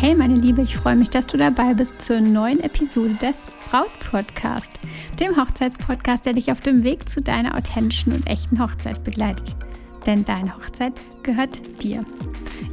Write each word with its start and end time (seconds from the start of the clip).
Hey 0.00 0.14
meine 0.14 0.34
Liebe, 0.34 0.62
ich 0.62 0.78
freue 0.78 0.96
mich, 0.96 1.10
dass 1.10 1.26
du 1.26 1.36
dabei 1.36 1.74
bist 1.74 2.00
zur 2.00 2.22
neuen 2.22 2.60
Episode 2.60 3.12
des 3.20 3.48
Braut 3.68 3.90
Podcast, 4.10 4.80
dem 5.20 5.36
Hochzeitspodcast, 5.36 6.24
der 6.24 6.32
dich 6.32 6.50
auf 6.50 6.62
dem 6.62 6.82
Weg 6.84 7.06
zu 7.06 7.20
deiner 7.20 7.54
authentischen 7.54 8.14
und 8.14 8.26
echten 8.26 8.58
Hochzeit 8.58 9.04
begleitet. 9.04 9.54
Denn 10.06 10.24
deine 10.24 10.56
Hochzeit 10.56 10.94
gehört 11.22 11.82
dir. 11.82 12.02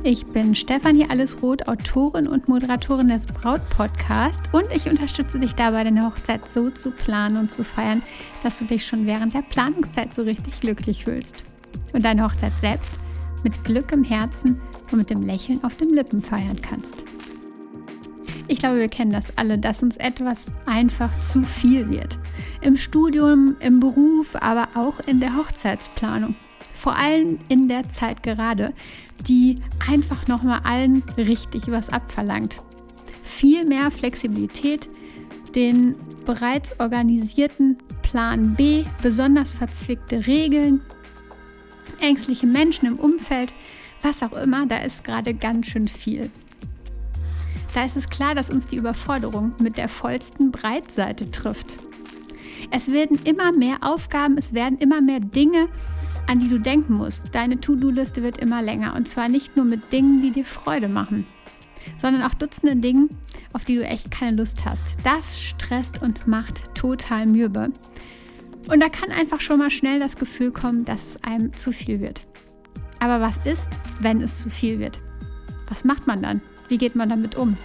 Ich 0.03 0.25
bin 0.27 0.55
Stefanie 0.55 1.09
Allesroth, 1.09 1.67
Autorin 1.67 2.29
und 2.29 2.47
Moderatorin 2.47 3.09
des 3.09 3.25
Braut 3.25 3.67
Podcast 3.71 4.39
und 4.53 4.73
ich 4.73 4.87
unterstütze 4.87 5.37
dich 5.37 5.53
dabei, 5.53 5.83
deine 5.83 6.05
Hochzeit 6.05 6.47
so 6.47 6.69
zu 6.69 6.91
planen 6.91 7.35
und 7.35 7.51
zu 7.51 7.65
feiern, 7.65 8.03
dass 8.41 8.59
du 8.59 8.63
dich 8.63 8.85
schon 8.85 9.05
während 9.05 9.33
der 9.33 9.41
Planungszeit 9.41 10.13
so 10.13 10.21
richtig 10.21 10.61
glücklich 10.61 11.03
fühlst. 11.03 11.43
Und 11.91 12.05
deine 12.05 12.23
Hochzeit 12.23 12.53
selbst 12.61 12.97
mit 13.43 13.65
Glück 13.65 13.91
im 13.91 14.05
Herzen 14.05 14.61
und 14.93 14.99
mit 14.99 15.09
dem 15.09 15.23
Lächeln 15.23 15.61
auf 15.65 15.75
den 15.75 15.93
Lippen 15.93 16.21
feiern 16.21 16.61
kannst. 16.61 17.03
Ich 18.49 18.59
glaube, 18.59 18.79
wir 18.79 18.87
kennen 18.87 19.11
das 19.11 19.37
alle, 19.37 19.57
dass 19.57 19.83
uns 19.83 19.97
etwas 19.97 20.47
einfach 20.65 21.19
zu 21.19 21.43
viel 21.43 21.89
wird. 21.89 22.17
Im 22.61 22.77
Studium, 22.77 23.57
im 23.59 23.79
Beruf, 23.81 24.35
aber 24.35 24.69
auch 24.75 24.99
in 25.01 25.19
der 25.19 25.35
Hochzeitsplanung. 25.35 26.35
Vor 26.73 26.95
allem 26.95 27.39
in 27.49 27.67
der 27.67 27.89
Zeit 27.89 28.23
gerade, 28.23 28.73
die 29.27 29.55
einfach 29.85 30.27
nochmal 30.27 30.61
allen 30.63 31.03
richtig 31.17 31.69
was 31.69 31.89
abverlangt. 31.89 32.61
Viel 33.23 33.65
mehr 33.65 33.91
Flexibilität, 33.91 34.87
den 35.53 35.95
bereits 36.25 36.79
organisierten 36.79 37.77
Plan 38.01 38.55
B, 38.55 38.85
besonders 39.01 39.53
verzwickte 39.53 40.25
Regeln, 40.25 40.81
ängstliche 41.99 42.47
Menschen 42.47 42.85
im 42.85 42.99
Umfeld, 42.99 43.53
was 44.01 44.23
auch 44.23 44.33
immer, 44.33 44.65
da 44.67 44.77
ist 44.77 45.03
gerade 45.03 45.33
ganz 45.33 45.67
schön 45.67 45.87
viel. 45.87 46.29
Da 47.77 47.85
ist 47.85 47.95
es 47.95 48.09
klar, 48.09 48.33
dass 48.33 48.49
uns 48.49 48.65
die 48.65 48.77
Überforderung 48.77 49.53
mit 49.59 49.77
der 49.77 49.87
vollsten 49.87 50.49
Breitseite 50.49 51.29
trifft. 51.29 51.75
Es 52.71 52.91
werden 52.91 53.19
immer 53.23 53.51
mehr 53.51 53.77
Aufgaben, 53.81 54.35
es 54.39 54.55
werden 54.55 54.79
immer 54.79 54.99
mehr 54.99 55.19
Dinge, 55.19 55.67
an 56.25 56.39
die 56.39 56.49
du 56.49 56.59
denken 56.59 56.95
musst. 56.95 57.21
Deine 57.33 57.59
To-Do-Liste 57.59 58.23
wird 58.23 58.39
immer 58.39 58.63
länger 58.63 58.95
und 58.95 59.07
zwar 59.07 59.29
nicht 59.29 59.55
nur 59.55 59.65
mit 59.65 59.93
Dingen, 59.93 60.21
die 60.23 60.31
dir 60.31 60.43
Freude 60.43 60.89
machen, 60.89 61.27
sondern 61.99 62.23
auch 62.23 62.33
Dutzende 62.33 62.77
Dingen, 62.77 63.15
auf 63.53 63.63
die 63.63 63.75
du 63.75 63.85
echt 63.85 64.09
keine 64.09 64.37
Lust 64.37 64.65
hast. 64.65 64.97
Das 65.03 65.39
stresst 65.39 66.01
und 66.01 66.25
macht 66.25 66.73
total 66.73 67.27
mürbe. 67.27 67.71
Und 68.71 68.81
da 68.81 68.89
kann 68.89 69.11
einfach 69.11 69.39
schon 69.39 69.59
mal 69.59 69.69
schnell 69.69 69.99
das 69.99 70.15
Gefühl 70.15 70.49
kommen, 70.49 70.83
dass 70.83 71.05
es 71.05 71.23
einem 71.23 71.55
zu 71.55 71.71
viel 71.71 71.99
wird. 71.99 72.21
Aber 72.99 73.21
was 73.21 73.37
ist, 73.45 73.69
wenn 73.99 74.19
es 74.21 74.39
zu 74.39 74.49
viel 74.49 74.79
wird? 74.79 74.97
Was 75.69 75.83
macht 75.83 76.07
man 76.07 76.23
dann? 76.23 76.41
Wie 76.69 76.77
geht 76.77 76.95
man 76.95 77.09
damit 77.09 77.35
um? 77.35 77.57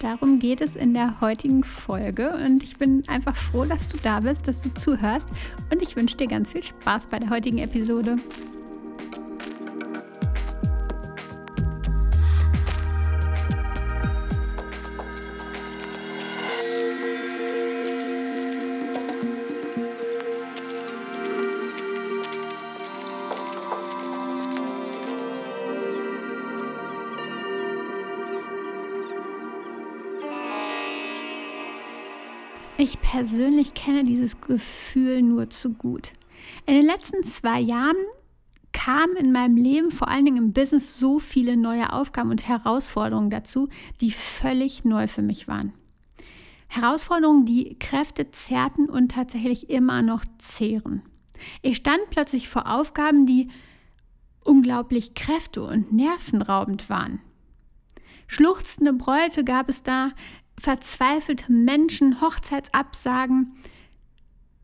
Darum 0.00 0.38
geht 0.38 0.60
es 0.60 0.76
in 0.76 0.92
der 0.92 1.20
heutigen 1.22 1.64
Folge 1.64 2.34
und 2.44 2.62
ich 2.62 2.76
bin 2.76 3.02
einfach 3.08 3.34
froh, 3.36 3.64
dass 3.64 3.88
du 3.88 3.96
da 3.96 4.20
bist, 4.20 4.46
dass 4.46 4.60
du 4.60 4.74
zuhörst 4.74 5.28
und 5.72 5.80
ich 5.80 5.96
wünsche 5.96 6.16
dir 6.16 6.26
ganz 6.26 6.52
viel 6.52 6.62
Spaß 6.62 7.06
bei 7.06 7.18
der 7.18 7.30
heutigen 7.30 7.58
Episode. 7.58 8.16
Ich 32.76 33.00
persönlich 33.00 33.74
kenne 33.74 34.02
dieses 34.02 34.40
Gefühl 34.40 35.22
nur 35.22 35.48
zu 35.48 35.74
gut. 35.74 36.12
In 36.66 36.74
den 36.74 36.84
letzten 36.84 37.22
zwei 37.22 37.60
Jahren 37.60 37.96
kamen 38.72 39.16
in 39.16 39.30
meinem 39.30 39.56
Leben, 39.56 39.92
vor 39.92 40.08
allen 40.08 40.24
Dingen 40.24 40.38
im 40.38 40.52
Business, 40.52 40.98
so 40.98 41.20
viele 41.20 41.56
neue 41.56 41.92
Aufgaben 41.92 42.30
und 42.30 42.48
Herausforderungen 42.48 43.30
dazu, 43.30 43.68
die 44.00 44.10
völlig 44.10 44.84
neu 44.84 45.06
für 45.06 45.22
mich 45.22 45.46
waren. 45.46 45.72
Herausforderungen, 46.66 47.44
die 47.44 47.78
Kräfte 47.78 48.32
zerrten 48.32 48.90
und 48.90 49.12
tatsächlich 49.12 49.70
immer 49.70 50.02
noch 50.02 50.24
zehren. 50.38 51.02
Ich 51.62 51.76
stand 51.76 52.00
plötzlich 52.10 52.48
vor 52.48 52.68
Aufgaben, 52.68 53.24
die 53.24 53.48
unglaublich 54.42 55.14
kräfte- 55.14 55.62
und 55.62 55.92
nervenraubend 55.92 56.90
waren. 56.90 57.20
Schluchzende 58.26 58.92
Bräute 58.92 59.44
gab 59.44 59.68
es 59.68 59.84
da, 59.84 60.10
verzweifelte 60.58 61.52
Menschen, 61.52 62.20
Hochzeitsabsagen, 62.20 63.54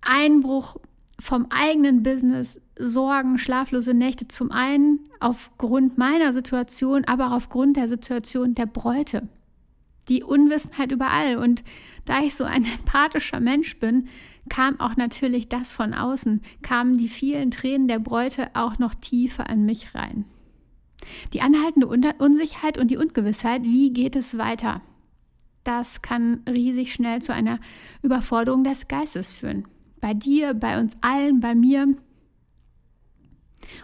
Einbruch 0.00 0.76
vom 1.18 1.46
eigenen 1.50 2.02
Business, 2.02 2.60
Sorgen, 2.78 3.38
schlaflose 3.38 3.92
Nächte 3.92 4.26
zum 4.28 4.50
einen 4.50 5.00
aufgrund 5.20 5.98
meiner 5.98 6.32
Situation, 6.32 7.04
aber 7.04 7.28
auch 7.28 7.32
aufgrund 7.32 7.76
der 7.76 7.88
Situation 7.88 8.54
der 8.54 8.66
Bräute. 8.66 9.28
Die 10.08 10.22
Unwissenheit 10.22 10.92
überall. 10.92 11.36
Und 11.36 11.62
da 12.06 12.22
ich 12.22 12.34
so 12.34 12.44
ein 12.44 12.64
empathischer 12.78 13.40
Mensch 13.40 13.78
bin, 13.78 14.08
kam 14.48 14.80
auch 14.80 14.96
natürlich 14.96 15.48
das 15.48 15.72
von 15.72 15.92
außen, 15.92 16.40
kamen 16.62 16.96
die 16.96 17.08
vielen 17.08 17.50
Tränen 17.50 17.86
der 17.86 17.98
Bräute 17.98 18.48
auch 18.54 18.78
noch 18.78 18.94
tiefer 18.94 19.48
an 19.50 19.66
mich 19.66 19.94
rein. 19.94 20.24
Die 21.32 21.42
anhaltende 21.42 21.86
Unsicherheit 22.18 22.78
und 22.78 22.90
die 22.90 22.96
Ungewissheit, 22.96 23.62
wie 23.62 23.92
geht 23.92 24.16
es 24.16 24.38
weiter? 24.38 24.82
Das 25.65 26.03
kann 26.03 26.43
riesig 26.48 26.93
schnell 26.93 27.22
zu 27.22 27.34
einer 27.34 27.59
Überforderung 28.03 28.65
des 28.65 28.88
Geistes 28.88 29.32
führen. 29.32 29.66
Bei 30.00 30.15
dir, 30.15 30.54
bei 30.54 30.78
uns 30.81 30.97
allen, 31.00 31.41
bei 31.41 31.54
mir. 31.54 31.94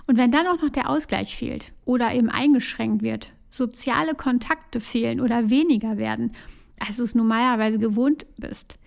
Und 0.07 0.17
wenn 0.17 0.31
dann 0.31 0.47
auch 0.47 0.61
noch 0.63 0.71
der 0.71 0.89
Ausgleich 0.89 1.37
fehlt 1.37 1.73
oder 1.85 2.15
eben 2.15 2.31
eingeschränkt 2.31 3.03
wird, 3.03 3.33
soziale 3.49 4.15
Kontakte 4.15 4.81
fehlen 4.81 5.21
oder 5.21 5.51
weniger 5.51 5.99
werden, 5.99 6.33
als 6.79 6.97
du 6.97 7.05
es 7.05 7.15
normalerweise 7.15 7.79
gewohnt 7.79 8.27
bist, 8.39 8.79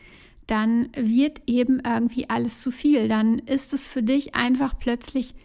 dann 0.47 0.89
wird 0.95 1.43
eben 1.45 1.79
irgendwie 1.85 2.29
alles 2.29 2.61
zu 2.61 2.71
viel. 2.71 3.07
Dann 3.07 3.39
ist 3.39 3.73
es 3.73 3.87
für 3.87 4.01
dich 4.01 4.35
einfach 4.35 4.77
plötzlich 4.79 5.35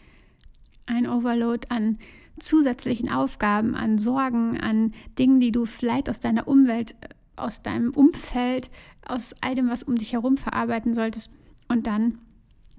ein 0.87 1.07
Overload 1.07 1.69
an 1.69 1.99
zusätzlichen 2.39 3.11
Aufgaben, 3.11 3.75
an 3.75 3.99
Sorgen, 3.99 4.59
an 4.59 4.93
Dingen, 5.19 5.41
die 5.41 5.53
du 5.53 5.67
vielleicht 5.67 6.09
aus 6.09 6.21
deiner 6.21 6.49
Umwelt 6.49 6.97
aus 7.37 7.63
deinem 7.63 7.91
Umfeld, 7.91 8.71
aus 9.07 9.35
all 9.41 9.55
dem, 9.55 9.69
was 9.69 9.83
um 9.83 9.97
dich 9.97 10.13
herum 10.13 10.37
verarbeiten 10.37 10.95
solltest. 10.95 11.31
Und 11.69 11.87
dann 11.87 12.19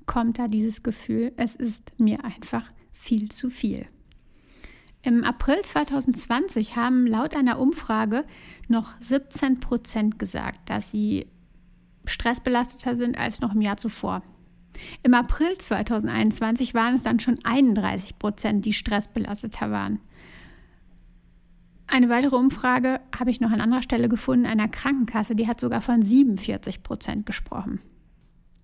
kommt 0.06 0.40
da 0.40 0.48
dieses 0.48 0.84
Gefühl, 0.84 1.34
es 1.38 1.56
ist 1.56 2.00
mir 2.00 2.24
einfach 2.24 2.72
viel 2.94 3.30
zu 3.30 3.50
viel. 3.50 3.88
Im 5.02 5.24
April 5.24 5.62
2020 5.62 6.76
haben 6.76 7.06
laut 7.06 7.36
einer 7.36 7.60
Umfrage 7.60 8.26
noch 8.68 8.96
17 9.02 9.60
Prozent 9.60 10.18
gesagt, 10.18 10.70
dass 10.70 10.92
sie 10.92 11.28
stressbelasteter 12.06 12.96
sind 12.96 13.18
als 13.18 13.40
noch 13.42 13.54
im 13.54 13.62
Jahr 13.62 13.78
zuvor. 13.78 14.24
Im 15.04 15.14
April 15.14 15.58
2021 15.58 16.74
waren 16.74 16.96
es 16.96 17.04
dann 17.04 17.20
schon 17.20 17.38
31 17.44 18.18
Prozent, 18.18 18.66
die 18.66 18.74
stressbelasteter 18.74 19.72
waren. 19.72 20.00
Eine 21.88 22.10
weitere 22.10 22.36
Umfrage 22.36 23.00
habe 23.18 23.30
ich 23.30 23.42
noch 23.42 23.52
an 23.52 23.62
anderer 23.62 23.84
Stelle 23.84 24.10
gefunden, 24.10 24.46
einer 24.46 24.68
Krankenkasse, 24.68 25.36
die 25.36 25.48
hat 25.48 25.60
sogar 25.60 25.82
von 25.82 26.02
47 26.02 26.84
Prozent 26.84 27.26
gesprochen. 27.26 27.80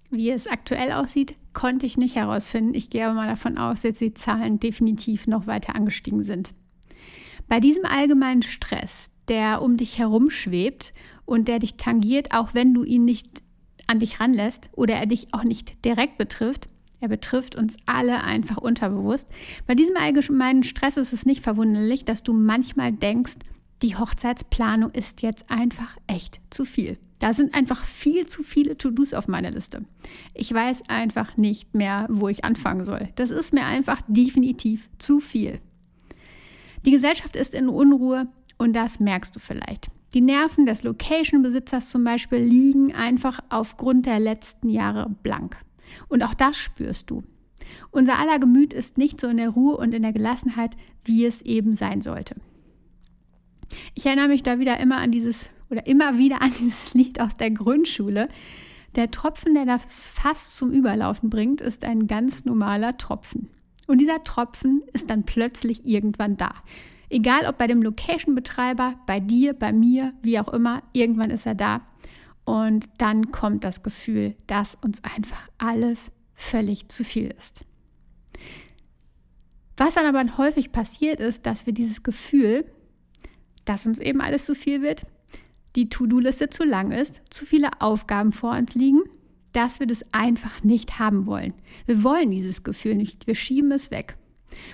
Wie 0.09 0.29
es 0.29 0.47
aktuell 0.47 0.91
aussieht, 0.91 1.35
konnte 1.53 1.85
ich 1.85 1.97
nicht 1.97 2.15
herausfinden. 2.15 2.73
Ich 2.73 2.89
gehe 2.89 3.05
aber 3.05 3.13
mal 3.13 3.27
davon 3.27 3.57
aus, 3.57 3.81
dass 3.81 3.99
die 3.99 4.13
Zahlen 4.13 4.59
definitiv 4.59 5.27
noch 5.27 5.47
weiter 5.47 5.75
angestiegen 5.75 6.23
sind. 6.23 6.51
Bei 7.47 7.59
diesem 7.59 7.85
allgemeinen 7.85 8.41
Stress, 8.41 9.11
der 9.27 9.61
um 9.61 9.77
dich 9.77 9.99
herum 9.99 10.29
schwebt 10.29 10.93
und 11.25 11.47
der 11.47 11.59
dich 11.59 11.77
tangiert, 11.77 12.33
auch 12.33 12.53
wenn 12.53 12.73
du 12.73 12.83
ihn 12.83 13.05
nicht 13.05 13.41
an 13.87 13.99
dich 13.99 14.19
ranlässt 14.19 14.69
oder 14.73 14.95
er 14.95 15.05
dich 15.05 15.33
auch 15.33 15.43
nicht 15.43 15.85
direkt 15.85 16.17
betrifft, 16.17 16.69
er 17.01 17.09
betrifft 17.09 17.55
uns 17.55 17.75
alle 17.85 18.23
einfach 18.23 18.57
unterbewusst. 18.57 19.27
Bei 19.67 19.75
diesem 19.75 19.97
allgemeinen 19.97 20.63
Stress 20.63 20.97
ist 20.97 21.13
es 21.13 21.25
nicht 21.25 21.43
verwunderlich, 21.43 22.05
dass 22.05 22.23
du 22.23 22.31
manchmal 22.31 22.93
denkst, 22.93 23.33
die 23.81 23.97
Hochzeitsplanung 23.97 24.91
ist 24.91 25.23
jetzt 25.23 25.49
einfach 25.49 25.97
echt 26.05 26.39
zu 26.51 26.65
viel. 26.65 26.99
Da 27.17 27.33
sind 27.33 27.55
einfach 27.55 27.83
viel 27.83 28.27
zu 28.27 28.43
viele 28.43 28.77
To-Dos 28.77 29.13
auf 29.13 29.27
meiner 29.27 29.49
Liste. 29.49 29.83
Ich 30.35 30.53
weiß 30.53 30.83
einfach 30.87 31.37
nicht 31.37 31.73
mehr, 31.73 32.05
wo 32.09 32.29
ich 32.29 32.45
anfangen 32.45 32.83
soll. 32.83 33.09
Das 33.15 33.31
ist 33.31 33.53
mir 33.53 33.65
einfach 33.65 34.01
definitiv 34.07 34.87
zu 34.99 35.19
viel. 35.19 35.59
Die 36.85 36.91
Gesellschaft 36.91 37.35
ist 37.35 37.55
in 37.55 37.69
Unruhe 37.69 38.27
und 38.57 38.75
das 38.75 38.99
merkst 38.99 39.35
du 39.35 39.39
vielleicht. 39.39 39.89
Die 40.13 40.21
Nerven 40.21 40.65
des 40.65 40.83
Location-Besitzers 40.83 41.89
zum 41.89 42.03
Beispiel 42.03 42.39
liegen 42.39 42.93
einfach 42.93 43.39
aufgrund 43.49 44.05
der 44.05 44.19
letzten 44.19 44.69
Jahre 44.69 45.09
blank. 45.23 45.57
Und 46.07 46.23
auch 46.23 46.33
das 46.33 46.57
spürst 46.57 47.09
du. 47.09 47.23
Unser 47.91 48.17
aller 48.19 48.39
Gemüt 48.39 48.73
ist 48.73 48.97
nicht 48.97 49.19
so 49.19 49.27
in 49.27 49.37
der 49.37 49.49
Ruhe 49.49 49.77
und 49.77 49.93
in 49.93 50.01
der 50.01 50.13
Gelassenheit, 50.13 50.75
wie 51.05 51.25
es 51.25 51.41
eben 51.41 51.73
sein 51.73 52.01
sollte. 52.01 52.35
Ich 53.95 54.05
erinnere 54.05 54.27
mich 54.27 54.43
da 54.43 54.59
wieder 54.59 54.79
immer 54.79 54.97
an 54.97 55.11
dieses 55.11 55.49
oder 55.69 55.87
immer 55.87 56.17
wieder 56.17 56.41
an 56.41 56.51
dieses 56.59 56.93
Lied 56.93 57.19
aus 57.21 57.35
der 57.35 57.51
Grundschule. 57.51 58.29
Der 58.95 59.09
Tropfen, 59.09 59.53
der 59.53 59.65
das 59.65 60.09
Fass 60.09 60.55
zum 60.55 60.71
Überlaufen 60.71 61.29
bringt, 61.29 61.61
ist 61.61 61.85
ein 61.85 62.07
ganz 62.07 62.43
normaler 62.43 62.97
Tropfen. 62.97 63.49
Und 63.87 63.99
dieser 63.99 64.23
Tropfen 64.23 64.83
ist 64.93 65.09
dann 65.09 65.23
plötzlich 65.23 65.85
irgendwann 65.85 66.37
da. 66.37 66.53
Egal 67.09 67.45
ob 67.45 67.57
bei 67.57 67.67
dem 67.67 67.81
Location-Betreiber, 67.81 68.95
bei 69.05 69.19
dir, 69.19 69.53
bei 69.53 69.73
mir, 69.73 70.13
wie 70.21 70.39
auch 70.39 70.49
immer, 70.49 70.83
irgendwann 70.93 71.29
ist 71.29 71.45
er 71.45 71.55
da. 71.55 71.81
Und 72.45 72.89
dann 72.97 73.31
kommt 73.31 73.63
das 73.63 73.83
Gefühl, 73.83 74.35
dass 74.47 74.75
uns 74.75 75.03
einfach 75.03 75.47
alles 75.57 76.11
völlig 76.33 76.89
zu 76.89 77.03
viel 77.03 77.33
ist. 77.37 77.63
Was 79.77 79.95
dann 79.95 80.13
aber 80.13 80.37
häufig 80.37 80.71
passiert 80.71 81.19
ist, 81.19 81.45
dass 81.45 81.65
wir 81.65 81.73
dieses 81.73 82.03
Gefühl, 82.03 82.65
dass 83.65 83.87
uns 83.87 83.99
eben 83.99 84.21
alles 84.21 84.45
zu 84.45 84.55
viel 84.55 84.81
wird, 84.81 85.05
die 85.75 85.89
To-Do-Liste 85.89 86.49
zu 86.49 86.63
lang 86.63 86.91
ist, 86.91 87.21
zu 87.29 87.45
viele 87.45 87.69
Aufgaben 87.79 88.33
vor 88.33 88.51
uns 88.51 88.75
liegen, 88.75 89.01
dass 89.53 89.79
wir 89.79 89.87
das 89.87 90.03
einfach 90.11 90.63
nicht 90.63 90.99
haben 90.99 91.25
wollen. 91.25 91.53
Wir 91.85 92.03
wollen 92.03 92.31
dieses 92.31 92.63
Gefühl 92.63 92.95
nicht, 92.95 93.27
wir 93.27 93.35
schieben 93.35 93.71
es 93.71 93.91
weg. 93.91 94.17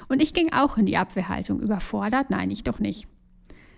Und 0.07 0.21
ich 0.21 0.33
ging 0.33 0.51
auch 0.53 0.77
in 0.77 0.85
die 0.85 0.97
Abwehrhaltung. 0.97 1.61
Überfordert? 1.61 2.29
Nein, 2.29 2.49
ich 2.49 2.63
doch 2.63 2.79
nicht. 2.79 3.07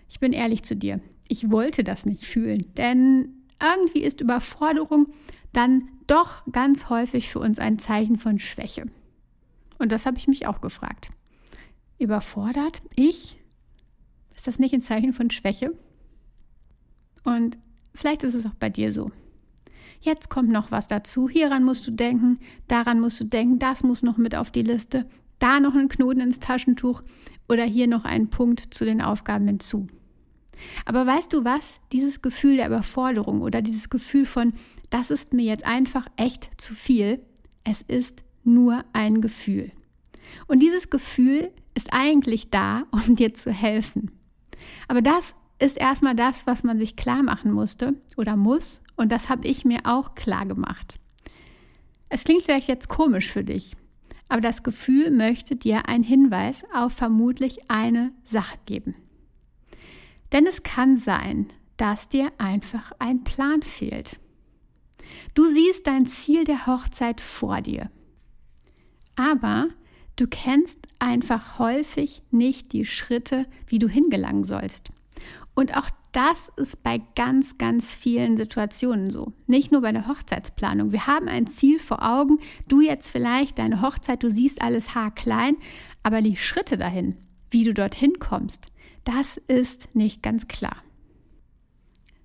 Ich 0.09 0.19
bin 0.19 0.33
ehrlich 0.33 0.63
zu 0.63 0.75
dir. 0.75 1.01
Ich 1.27 1.51
wollte 1.51 1.83
das 1.83 2.05
nicht 2.05 2.25
fühlen, 2.25 2.73
denn 2.75 3.38
irgendwie 3.61 4.03
ist 4.03 4.21
Überforderung 4.21 5.07
dann 5.53 5.89
doch 6.07 6.43
ganz 6.51 6.89
häufig 6.89 7.29
für 7.29 7.39
uns 7.39 7.59
ein 7.59 7.79
Zeichen 7.79 8.17
von 8.17 8.39
Schwäche. 8.39 8.85
Und 9.77 9.91
das 9.91 10.05
habe 10.05 10.17
ich 10.17 10.27
mich 10.27 10.47
auch 10.47 10.61
gefragt. 10.61 11.09
Überfordert? 11.97 12.81
Ich? 12.95 13.39
Ist 14.35 14.47
das 14.47 14.59
nicht 14.59 14.73
ein 14.73 14.81
Zeichen 14.81 15.13
von 15.13 15.29
Schwäche? 15.31 15.73
Und 17.23 17.57
vielleicht 17.93 18.23
ist 18.23 18.35
es 18.35 18.45
auch 18.45 18.55
bei 18.55 18.69
dir 18.69 18.91
so. 18.91 19.11
Jetzt 20.01 20.29
kommt 20.29 20.49
noch 20.49 20.71
was 20.71 20.87
dazu. 20.87 21.27
Hieran 21.27 21.63
musst 21.63 21.85
du 21.87 21.91
denken, 21.91 22.39
daran 22.67 23.01
musst 23.01 23.19
du 23.19 23.25
denken, 23.25 23.59
das 23.59 23.83
muss 23.83 24.01
noch 24.01 24.17
mit 24.17 24.35
auf 24.35 24.51
die 24.51 24.61
Liste, 24.61 25.09
da 25.39 25.59
noch 25.59 25.75
ein 25.75 25.89
Knoten 25.89 26.21
ins 26.21 26.39
Taschentuch 26.39 27.01
oder 27.49 27.63
hier 27.63 27.87
noch 27.87 28.05
ein 28.05 28.29
Punkt 28.29 28.73
zu 28.73 28.85
den 28.85 29.01
Aufgaben 29.01 29.47
hinzu. 29.47 29.87
Aber 30.85 31.05
weißt 31.05 31.33
du 31.33 31.43
was? 31.43 31.79
Dieses 31.91 32.21
Gefühl 32.21 32.57
der 32.57 32.67
Überforderung 32.67 33.41
oder 33.41 33.61
dieses 33.61 33.89
Gefühl 33.89 34.25
von, 34.25 34.53
das 34.89 35.11
ist 35.11 35.33
mir 35.33 35.45
jetzt 35.45 35.65
einfach 35.65 36.07
echt 36.17 36.49
zu 36.57 36.73
viel, 36.73 37.21
es 37.63 37.81
ist 37.83 38.23
nur 38.43 38.83
ein 38.93 39.21
Gefühl. 39.21 39.71
Und 40.47 40.61
dieses 40.61 40.89
Gefühl 40.89 41.51
ist 41.75 41.89
eigentlich 41.91 42.49
da, 42.49 42.83
um 42.91 43.15
dir 43.15 43.33
zu 43.33 43.51
helfen. 43.51 44.11
Aber 44.87 45.01
das 45.01 45.35
ist 45.59 45.77
erstmal 45.77 46.15
das, 46.15 46.47
was 46.47 46.63
man 46.63 46.79
sich 46.79 46.95
klar 46.95 47.21
machen 47.21 47.51
musste 47.51 47.95
oder 48.17 48.35
muss. 48.35 48.81
Und 48.95 49.11
das 49.11 49.29
habe 49.29 49.47
ich 49.47 49.65
mir 49.65 49.79
auch 49.83 50.15
klar 50.15 50.45
gemacht. 50.45 50.99
Es 52.09 52.23
klingt 52.23 52.43
vielleicht 52.43 52.67
jetzt 52.67 52.89
komisch 52.89 53.29
für 53.29 53.43
dich, 53.43 53.75
aber 54.29 54.41
das 54.41 54.63
Gefühl 54.63 55.11
möchte 55.11 55.55
dir 55.55 55.87
einen 55.87 56.03
Hinweis 56.03 56.63
auf 56.73 56.93
vermutlich 56.93 57.69
eine 57.69 58.11
Sache 58.23 58.57
geben. 58.65 58.95
Denn 60.31 60.45
es 60.45 60.63
kann 60.63 60.97
sein, 60.97 61.47
dass 61.77 62.09
dir 62.09 62.31
einfach 62.37 62.91
ein 62.99 63.23
Plan 63.23 63.61
fehlt. 63.61 64.19
Du 65.33 65.47
siehst 65.47 65.87
dein 65.87 66.05
Ziel 66.05 66.43
der 66.43 66.67
Hochzeit 66.67 67.21
vor 67.21 67.61
dir. 67.61 67.89
Aber 69.15 69.69
du 70.15 70.27
kennst 70.27 70.79
einfach 70.99 71.57
häufig 71.57 72.21
nicht 72.31 72.73
die 72.73 72.85
Schritte, 72.85 73.45
wie 73.67 73.79
du 73.79 73.87
hingelangen 73.87 74.43
sollst. 74.43 74.91
Und 75.55 75.75
auch 75.75 75.89
das 76.11 76.51
ist 76.55 76.83
bei 76.83 77.01
ganz, 77.15 77.57
ganz 77.57 77.93
vielen 77.93 78.37
Situationen 78.37 79.09
so. 79.09 79.33
Nicht 79.47 79.71
nur 79.71 79.81
bei 79.81 79.91
der 79.91 80.07
Hochzeitsplanung. 80.07 80.91
Wir 80.91 81.05
haben 81.05 81.27
ein 81.27 81.47
Ziel 81.47 81.79
vor 81.79 82.03
Augen. 82.03 82.39
Du 82.67 82.81
jetzt 82.81 83.11
vielleicht 83.11 83.59
deine 83.59 83.81
Hochzeit, 83.81 84.23
du 84.23 84.29
siehst 84.29 84.61
alles 84.61 84.95
haarklein, 84.95 85.55
aber 86.01 86.21
die 86.21 86.35
Schritte 86.35 86.77
dahin, 86.77 87.17
wie 87.51 87.63
du 87.63 87.73
dorthin 87.73 88.19
kommst, 88.19 88.71
das 89.09 89.37
ist 89.47 89.95
nicht 89.95 90.23
ganz 90.23 90.47
klar. 90.47 90.83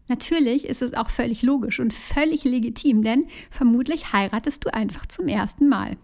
Natürlich 0.08 0.66
ist 0.66 0.82
es 0.82 0.94
auch 0.94 1.08
völlig 1.08 1.42
logisch 1.42 1.80
und 1.80 1.92
völlig 1.92 2.44
legitim, 2.44 3.02
denn 3.02 3.26
vermutlich 3.50 4.12
heiratest 4.12 4.64
du 4.64 4.74
einfach 4.74 5.06
zum 5.06 5.28
ersten 5.28 5.68
Mal. 5.68 5.96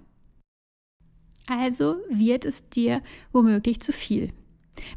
Also 1.47 1.97
wird 2.09 2.45
es 2.45 2.69
dir 2.71 3.03
womöglich 3.33 3.81
zu 3.81 3.93
viel 3.93 4.33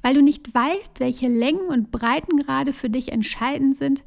weil 0.01 0.15
du 0.15 0.21
nicht 0.21 0.53
weißt, 0.53 1.00
welche 1.00 1.27
Längen 1.27 1.68
und 1.68 1.91
Breitengrade 1.91 2.74
für 2.74 2.89
dich 2.89 3.12
entscheidend 3.12 3.77
sind, 3.77 4.03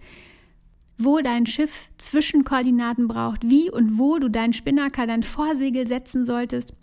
wo 0.99 1.21
dein 1.21 1.47
Schiff 1.47 1.91
Zwischenkoordinaten 1.99 3.07
braucht, 3.07 3.49
wie 3.49 3.71
und 3.71 3.99
wo 3.99 4.19
du 4.19 4.31
deinen 4.31 4.53
Spinnaker, 4.53 5.07
dein 5.07 5.23
Vorsegel 5.23 5.87
setzen 5.87 6.25
solltest. 6.25 6.75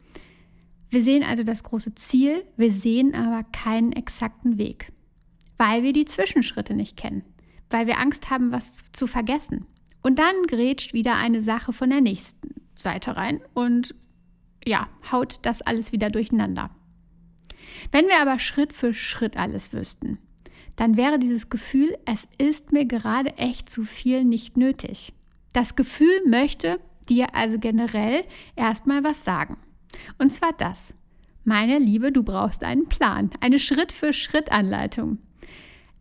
Wir 0.94 1.02
sehen 1.02 1.24
also 1.24 1.42
das 1.42 1.64
große 1.64 1.96
Ziel, 1.96 2.46
wir 2.56 2.72
sehen 2.72 3.16
aber 3.16 3.44
keinen 3.46 3.94
exakten 3.94 4.60
Weg, 4.60 4.92
weil 5.58 5.82
wir 5.82 5.92
die 5.92 6.06
Zwischenschritte 6.06 6.76
nicht 6.76 6.98
kennen, 6.98 7.24
weil 7.72 7.88
wir 7.88 7.98
Angst 7.98 8.30
haben, 8.30 8.52
was 8.52 8.84
zu 8.92 9.08
vergessen. 9.08 9.66
Und 10.04 10.20
dann 10.20 10.44
grätscht 10.46 10.94
wieder 10.94 11.16
eine 11.16 11.42
Sache 11.42 11.74
von 11.74 11.90
der 11.90 12.02
nächsten 12.02 12.62
Seite 12.76 13.18
rein 13.18 13.42
und 13.56 13.96
ja, 14.68 14.88
haut 15.12 15.40
das 15.42 15.64
alles 15.64 15.94
wieder 15.94 16.12
durcheinander. 16.12 16.70
Wenn 17.92 18.06
wir 18.06 18.22
aber 18.22 18.38
Schritt 18.38 18.72
für 18.72 18.94
Schritt 18.94 19.36
alles 19.36 19.74
wüssten, 19.74 20.20
dann 20.76 20.96
wäre 20.96 21.18
dieses 21.18 21.50
Gefühl, 21.50 21.98
es 22.06 22.28
ist 22.38 22.72
mir 22.72 22.86
gerade 22.86 23.36
echt 23.38 23.68
zu 23.68 23.84
viel 23.84 24.24
nicht 24.24 24.58
nötig. 24.58 25.12
Das 25.54 25.76
Gefühl 25.76 26.22
möchte 26.28 26.80
dir 27.10 27.34
also 27.34 27.58
generell 27.58 28.24
erstmal 28.56 29.04
was 29.04 29.24
sagen. 29.24 29.58
Und 30.18 30.32
zwar 30.32 30.54
das. 30.54 30.94
Meine 31.44 31.78
Liebe, 31.78 32.12
du 32.12 32.24
brauchst 32.24 32.64
einen 32.64 32.88
Plan, 32.88 33.30
eine 33.42 33.60
Schritt-für-Schritt-Anleitung. 33.60 35.18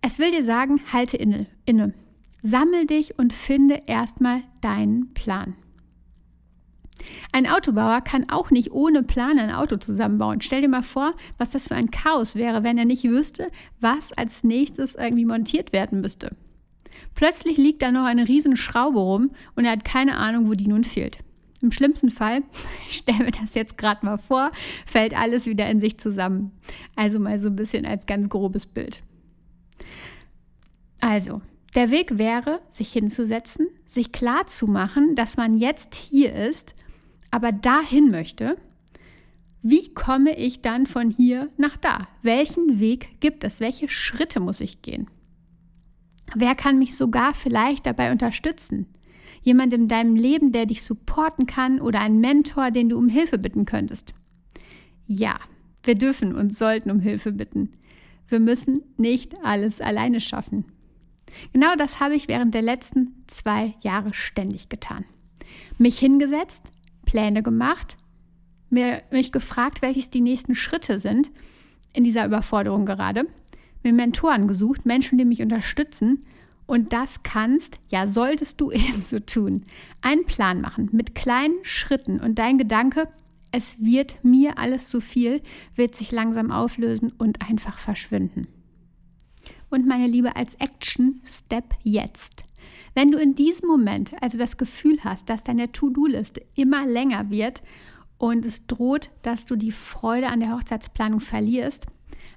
Es 0.00 0.18
will 0.18 0.30
dir 0.30 0.44
sagen, 0.44 0.80
halte 0.92 1.16
inne, 1.16 1.46
inne. 1.64 1.94
Sammel 2.42 2.86
dich 2.86 3.18
und 3.18 3.32
finde 3.32 3.82
erstmal 3.86 4.42
deinen 4.60 5.14
Plan. 5.14 5.54
Ein 7.32 7.48
Autobauer 7.48 8.00
kann 8.00 8.28
auch 8.30 8.50
nicht 8.50 8.72
ohne 8.72 9.02
Plan 9.02 9.38
ein 9.38 9.50
Auto 9.50 9.76
zusammenbauen. 9.76 10.40
Stell 10.40 10.60
dir 10.60 10.68
mal 10.68 10.82
vor, 10.82 11.14
was 11.38 11.50
das 11.50 11.68
für 11.68 11.74
ein 11.74 11.90
Chaos 11.90 12.36
wäre, 12.36 12.62
wenn 12.62 12.78
er 12.78 12.84
nicht 12.84 13.04
wüsste, 13.04 13.48
was 13.80 14.12
als 14.12 14.44
nächstes 14.44 14.94
irgendwie 14.94 15.24
montiert 15.24 15.72
werden 15.72 16.00
müsste. 16.00 16.36
Plötzlich 17.14 17.56
liegt 17.56 17.82
da 17.82 17.90
noch 17.90 18.04
eine 18.04 18.28
riesen 18.28 18.56
Schraube 18.56 19.00
rum 19.00 19.30
und 19.56 19.64
er 19.64 19.72
hat 19.72 19.84
keine 19.84 20.16
Ahnung, 20.16 20.48
wo 20.48 20.54
die 20.54 20.68
nun 20.68 20.84
fehlt. 20.84 21.18
Im 21.62 21.72
schlimmsten 21.72 22.10
Fall, 22.10 22.42
ich 22.88 22.98
stelle 22.98 23.24
mir 23.24 23.30
das 23.30 23.54
jetzt 23.54 23.78
gerade 23.78 24.04
mal 24.04 24.18
vor, 24.18 24.50
fällt 24.84 25.16
alles 25.16 25.46
wieder 25.46 25.70
in 25.70 25.80
sich 25.80 25.98
zusammen. 25.98 26.52
Also 26.96 27.18
mal 27.18 27.38
so 27.38 27.48
ein 27.48 27.56
bisschen 27.56 27.86
als 27.86 28.06
ganz 28.06 28.28
grobes 28.28 28.66
Bild. 28.66 29.02
Also, 31.00 31.40
der 31.74 31.90
Weg 31.90 32.18
wäre, 32.18 32.60
sich 32.72 32.92
hinzusetzen, 32.92 33.68
sich 33.88 34.12
klar 34.12 34.46
zu 34.46 34.66
machen, 34.66 35.14
dass 35.14 35.36
man 35.36 35.54
jetzt 35.54 35.94
hier 35.94 36.34
ist 36.34 36.74
aber 37.32 37.50
dahin 37.50 38.10
möchte, 38.10 38.56
wie 39.62 39.92
komme 39.94 40.36
ich 40.36 40.60
dann 40.60 40.86
von 40.86 41.10
hier 41.10 41.50
nach 41.56 41.76
da? 41.76 42.06
Welchen 42.22 42.78
Weg 42.78 43.20
gibt 43.20 43.42
es? 43.42 43.58
Welche 43.58 43.88
Schritte 43.88 44.38
muss 44.38 44.60
ich 44.60 44.82
gehen? 44.82 45.08
Wer 46.34 46.54
kann 46.54 46.78
mich 46.78 46.96
sogar 46.96 47.34
vielleicht 47.34 47.86
dabei 47.86 48.12
unterstützen? 48.12 48.86
Jemand 49.42 49.72
in 49.72 49.88
deinem 49.88 50.14
Leben, 50.14 50.52
der 50.52 50.66
dich 50.66 50.82
supporten 50.82 51.46
kann 51.46 51.80
oder 51.80 52.00
ein 52.00 52.20
Mentor, 52.20 52.70
den 52.70 52.88
du 52.88 52.96
um 52.96 53.08
Hilfe 53.08 53.38
bitten 53.38 53.64
könntest? 53.64 54.14
Ja, 55.06 55.38
wir 55.82 55.96
dürfen 55.96 56.34
und 56.34 56.54
sollten 56.54 56.90
um 56.90 57.00
Hilfe 57.00 57.32
bitten. 57.32 57.72
Wir 58.28 58.40
müssen 58.40 58.82
nicht 58.96 59.34
alles 59.44 59.80
alleine 59.80 60.20
schaffen. 60.20 60.64
Genau 61.52 61.74
das 61.76 62.00
habe 62.00 62.14
ich 62.14 62.28
während 62.28 62.54
der 62.54 62.62
letzten 62.62 63.24
zwei 63.26 63.74
Jahre 63.82 64.14
ständig 64.14 64.68
getan. 64.68 65.04
Mich 65.78 65.98
hingesetzt, 65.98 66.62
Pläne 67.04 67.42
gemacht, 67.42 67.96
mir, 68.70 69.02
mich 69.10 69.32
gefragt, 69.32 69.82
welches 69.82 70.10
die 70.10 70.20
nächsten 70.20 70.54
Schritte 70.54 70.98
sind 70.98 71.30
in 71.92 72.04
dieser 72.04 72.24
Überforderung 72.24 72.86
gerade, 72.86 73.26
mir 73.82 73.92
Mentoren 73.92 74.46
gesucht, 74.46 74.86
Menschen, 74.86 75.18
die 75.18 75.24
mich 75.24 75.42
unterstützen. 75.42 76.20
Und 76.72 76.94
das 76.94 77.22
kannst, 77.22 77.78
ja, 77.90 78.08
solltest 78.08 78.58
du 78.58 78.70
ebenso 78.72 79.20
tun. 79.20 79.66
Einen 80.00 80.24
Plan 80.24 80.62
machen 80.62 80.88
mit 80.92 81.14
kleinen 81.14 81.62
Schritten 81.64 82.18
und 82.18 82.38
dein 82.38 82.56
Gedanke, 82.56 83.08
es 83.50 83.76
wird 83.84 84.24
mir 84.24 84.56
alles 84.56 84.88
zu 84.88 85.02
viel, 85.02 85.42
wird 85.74 85.94
sich 85.94 86.12
langsam 86.12 86.50
auflösen 86.50 87.12
und 87.18 87.46
einfach 87.46 87.76
verschwinden. 87.76 88.48
Und 89.68 89.86
meine 89.86 90.06
Liebe, 90.06 90.34
als 90.34 90.54
Action 90.54 91.20
Step 91.26 91.74
jetzt. 91.82 92.44
Wenn 92.94 93.10
du 93.10 93.18
in 93.18 93.34
diesem 93.34 93.68
Moment 93.68 94.14
also 94.22 94.38
das 94.38 94.56
Gefühl 94.56 94.96
hast, 95.04 95.28
dass 95.28 95.44
deine 95.44 95.72
To-Do-Liste 95.72 96.42
immer 96.56 96.86
länger 96.86 97.28
wird 97.28 97.62
und 98.16 98.46
es 98.46 98.66
droht, 98.66 99.10
dass 99.20 99.44
du 99.44 99.56
die 99.56 99.72
Freude 99.72 100.28
an 100.28 100.40
der 100.40 100.54
Hochzeitsplanung 100.54 101.20
verlierst, 101.20 101.84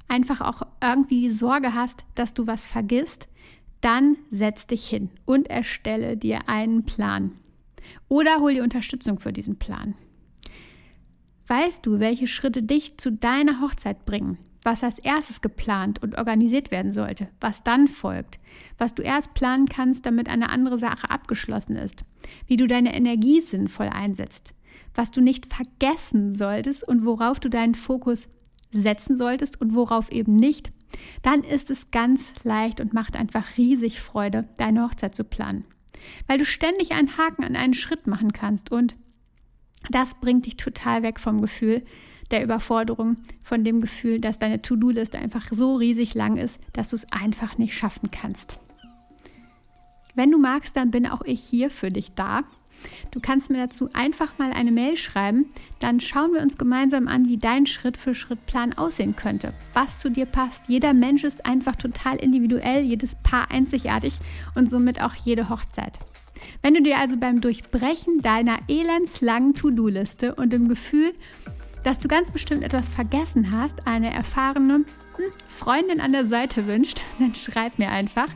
einfach 0.10 0.42
auch 0.42 0.64
irgendwie 0.82 1.22
die 1.22 1.30
Sorge 1.30 1.74
hast, 1.74 2.04
dass 2.16 2.34
du 2.34 2.48
was 2.48 2.66
vergisst, 2.66 3.30
dann 3.86 4.18
setz 4.32 4.66
dich 4.66 4.88
hin 4.88 5.12
und 5.26 5.48
erstelle 5.48 6.18
dir 6.18 6.50
einen 6.50 6.86
Plan. 6.86 7.34
Oder 8.08 8.40
hol 8.40 8.56
dir 8.56 8.64
Unterstützung 8.64 9.20
für 9.20 9.32
diesen 9.32 9.60
Plan. 9.60 9.94
Weißt 11.48 11.86
du, 11.86 12.00
welche 12.00 12.26
Schritte 12.26 12.64
dich 12.64 12.98
zu 12.98 13.12
deiner 13.12 13.62
Hochzeit 13.62 14.06
bringen? 14.06 14.40
Was 14.64 14.84
als 14.84 14.98
erstes 14.98 15.42
geplant 15.42 16.02
und 16.02 16.18
organisiert 16.18 16.72
werden 16.72 16.92
sollte? 16.92 17.28
Was 17.40 17.62
dann 17.62 17.88
folgt? 17.88 18.40
Was 18.80 18.96
du 18.96 19.04
erst 19.04 19.36
planen 19.36 19.68
kannst, 19.68 20.08
damit 20.08 20.28
eine 20.28 20.50
andere 20.50 20.80
Sache 20.80 21.12
abgeschlossen 21.12 21.76
ist? 21.76 22.04
Wie 22.48 22.58
du 22.58 22.66
deine 22.66 22.96
Energie 22.96 23.42
sinnvoll 23.42 23.90
einsetzt? 23.90 24.56
Was 24.96 25.12
du 25.12 25.22
nicht 25.22 25.54
vergessen 25.54 26.34
solltest 26.34 26.88
und 26.88 27.06
worauf 27.06 27.40
du 27.40 27.52
deinen 27.52 27.76
Fokus 27.76 28.30
setzen 28.72 29.16
solltest 29.16 29.62
und 29.62 29.76
worauf 29.76 30.12
eben 30.12 30.36
nicht? 30.36 30.72
Dann 31.22 31.44
ist 31.44 31.70
es 31.70 31.92
ganz 31.92 32.34
leicht 32.44 32.82
und 32.82 32.94
macht 32.94 33.18
einfach 33.18 33.58
riesig 33.58 34.00
Freude, 34.02 34.48
deine 34.58 34.84
Hochzeit 34.84 35.16
zu 35.16 35.24
planen. 35.24 35.66
Weil 36.28 36.38
du 36.38 36.46
ständig 36.46 36.92
einen 36.92 37.18
Haken 37.18 37.44
an 37.44 37.56
einen 37.56 37.74
Schritt 37.74 38.08
machen 38.08 38.34
kannst 38.34 38.72
und 38.72 38.96
das 39.90 40.16
bringt 40.16 40.46
dich 40.46 40.58
total 40.58 41.04
weg 41.04 41.20
vom 41.20 41.42
Gefühl 41.42 41.84
der 42.32 42.44
Überforderung, 42.44 43.18
von 43.44 43.64
dem 43.64 43.82
Gefühl, 43.82 44.20
dass 44.20 44.40
deine 44.40 44.62
To-Do-Liste 44.62 45.20
einfach 45.20 45.48
so 45.52 45.76
riesig 45.76 46.16
lang 46.16 46.38
ist, 46.38 46.60
dass 46.74 46.90
du 46.90 46.96
es 46.96 47.12
einfach 47.12 47.58
nicht 47.58 47.78
schaffen 47.78 48.10
kannst. 48.12 48.58
Wenn 50.16 50.32
du 50.32 50.40
magst, 50.40 50.76
dann 50.76 50.92
bin 50.92 51.06
auch 51.06 51.22
ich 51.24 51.42
hier 51.42 51.70
für 51.70 51.90
dich 51.90 52.14
da. 52.14 52.44
Du 53.12 53.20
kannst 53.20 53.50
mir 53.50 53.58
dazu 53.58 53.90
einfach 53.94 54.38
mal 54.38 54.52
eine 54.52 54.72
Mail 54.72 54.98
schreiben, 54.98 55.52
dann 55.80 56.00
schauen 56.00 56.34
wir 56.34 56.42
uns 56.42 56.58
gemeinsam 56.58 57.08
an, 57.08 57.28
wie 57.28 57.38
dein 57.38 57.66
Schritt-für-Schritt-Plan 57.66 58.74
aussehen 58.74 59.16
könnte, 59.16 59.54
was 59.74 60.00
zu 60.00 60.10
dir 60.10 60.26
passt. 60.26 60.68
Jeder 60.68 60.94
Mensch 60.94 61.24
ist 61.24 61.46
einfach 61.46 61.76
total 61.76 62.18
individuell, 62.18 62.84
jedes 62.84 63.16
Paar 63.16 63.52
einzigartig 63.52 64.20
und 64.56 64.70
somit 64.70 65.02
auch 65.02 65.16
jede 65.16 65.50
Hochzeit. 65.50 66.00
Wenn 66.62 66.74
du 66.74 66.82
dir 66.82 66.98
also 66.98 67.18
beim 67.18 67.42
Durchbrechen 67.42 68.22
deiner 68.22 68.60
elendslangen 68.68 69.54
To-Do-Liste 69.54 70.36
und 70.36 70.52
dem 70.52 70.68
Gefühl, 70.68 71.14
dass 71.84 72.00
du 72.00 72.08
ganz 72.08 72.32
bestimmt 72.32 72.64
etwas 72.64 72.96
vergessen 72.96 73.52
hast, 73.52 73.88
eine 73.88 74.12
erfahrene 74.12 74.74
hm, 74.74 74.86
Freundin 75.48 76.02
an 76.02 76.12
der 76.12 76.26
Seite 76.26 76.68
wünscht, 76.68 77.04
dann 77.20 77.36
schreib 77.36 77.78
mir 77.78 77.90
einfach 77.90 78.28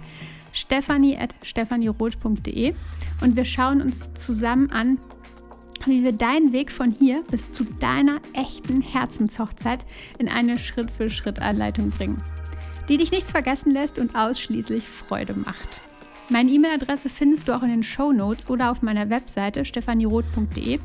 stephanie.stephanieroth.de 0.52 2.76
und 3.22 3.38
wir 3.38 3.46
schauen 3.46 3.82
uns 3.82 4.14
zusammen 4.14 4.72
an, 4.72 5.00
wie 5.86 6.04
wir 6.04 6.12
deinen 6.12 6.54
Weg 6.54 6.72
von 6.72 6.92
hier 6.92 7.24
bis 7.30 7.52
zu 7.52 7.64
deiner 7.64 8.20
echten 8.34 8.82
Herzenshochzeit 8.82 9.86
in 10.18 10.28
eine 10.28 10.60
Schritt-für-Schritt-Anleitung 10.60 11.90
bringen, 11.90 12.22
die 12.90 12.98
dich 12.98 13.12
nichts 13.12 13.32
vergessen 13.32 13.72
lässt 13.72 14.00
und 14.00 14.16
ausschließlich 14.16 14.88
Freude 14.88 15.34
macht. 15.34 15.82
Meine 16.30 16.52
E-Mail-Adresse 16.52 17.10
findest 17.10 17.48
du 17.48 17.56
auch 17.56 17.64
in 17.64 17.70
den 17.70 17.84
Show 17.84 18.12
Notes 18.12 18.50
oder 18.50 18.70
auf 18.70 18.82
meiner 18.82 19.10
Webseite 19.10 19.66
stephanieroth.de, 19.66 20.80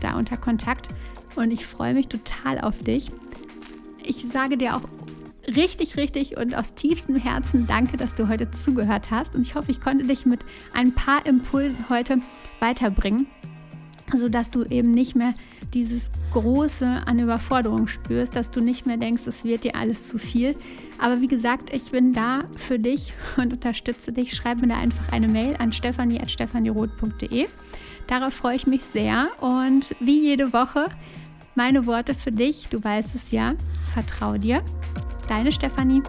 da 0.00 0.16
unter 0.16 0.36
Kontakt. 0.36 0.88
Und 1.36 1.52
ich 1.52 1.64
freue 1.64 1.94
mich 1.94 2.08
total 2.08 2.60
auf 2.60 2.82
dich. 2.82 3.10
Ich 4.02 4.28
sage 4.28 4.56
dir 4.56 4.76
auch 4.76 4.82
richtig, 5.46 5.96
richtig 5.96 6.36
und 6.36 6.54
aus 6.54 6.74
tiefstem 6.74 7.16
Herzen 7.16 7.66
danke, 7.66 7.96
dass 7.96 8.14
du 8.14 8.28
heute 8.28 8.50
zugehört 8.50 9.10
hast. 9.10 9.34
Und 9.34 9.42
ich 9.42 9.54
hoffe, 9.54 9.70
ich 9.70 9.80
konnte 9.80 10.04
dich 10.04 10.26
mit 10.26 10.44
ein 10.72 10.94
paar 10.94 11.24
Impulsen 11.26 11.88
heute 11.88 12.18
weiterbringen, 12.60 13.26
sodass 14.14 14.50
du 14.50 14.64
eben 14.64 14.92
nicht 14.92 15.14
mehr 15.16 15.34
dieses 15.74 16.10
Große 16.32 17.02
an 17.06 17.18
Überforderung 17.18 17.86
spürst, 17.86 18.34
dass 18.34 18.50
du 18.50 18.60
nicht 18.60 18.86
mehr 18.86 18.96
denkst, 18.96 19.26
es 19.26 19.44
wird 19.44 19.64
dir 19.64 19.76
alles 19.76 20.08
zu 20.08 20.18
viel. 20.18 20.56
Aber 20.98 21.20
wie 21.20 21.28
gesagt, 21.28 21.72
ich 21.74 21.90
bin 21.90 22.12
da 22.12 22.44
für 22.56 22.78
dich 22.78 23.12
und 23.36 23.52
unterstütze 23.52 24.12
dich. 24.12 24.34
Schreib 24.34 24.60
mir 24.60 24.68
da 24.68 24.76
einfach 24.76 25.12
eine 25.12 25.28
Mail 25.28 25.56
an 25.58 25.72
stephanie.stephanieroth.de. 25.72 27.46
Darauf 28.06 28.34
freue 28.34 28.56
ich 28.56 28.66
mich 28.66 28.84
sehr. 28.84 29.28
Und 29.40 29.94
wie 30.00 30.20
jede 30.20 30.52
Woche, 30.52 30.88
meine 31.54 31.86
Worte 31.86 32.14
für 32.14 32.32
dich, 32.32 32.66
du 32.68 32.82
weißt 32.82 33.14
es 33.14 33.30
ja, 33.30 33.54
vertrau 33.92 34.36
dir. 34.36 34.64
Deine 35.30 35.52
Stefanie. 35.52 36.02